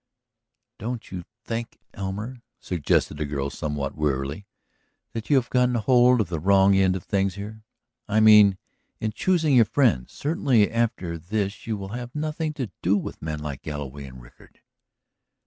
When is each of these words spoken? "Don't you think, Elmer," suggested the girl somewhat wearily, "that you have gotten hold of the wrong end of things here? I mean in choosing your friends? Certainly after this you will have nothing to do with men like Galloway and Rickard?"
"Don't 0.79 1.11
you 1.11 1.25
think, 1.45 1.77
Elmer," 1.93 2.41
suggested 2.59 3.17
the 3.17 3.25
girl 3.27 3.51
somewhat 3.51 3.93
wearily, 3.93 4.47
"that 5.11 5.29
you 5.29 5.35
have 5.35 5.51
gotten 5.51 5.75
hold 5.75 6.19
of 6.21 6.27
the 6.29 6.39
wrong 6.39 6.75
end 6.75 6.95
of 6.95 7.03
things 7.03 7.35
here? 7.35 7.61
I 8.07 8.19
mean 8.19 8.57
in 8.99 9.11
choosing 9.11 9.55
your 9.55 9.65
friends? 9.65 10.11
Certainly 10.11 10.71
after 10.71 11.19
this 11.19 11.67
you 11.67 11.77
will 11.77 11.89
have 11.89 12.15
nothing 12.15 12.51
to 12.53 12.71
do 12.81 12.97
with 12.97 13.21
men 13.21 13.37
like 13.41 13.61
Galloway 13.61 14.05
and 14.07 14.19
Rickard?" 14.19 14.61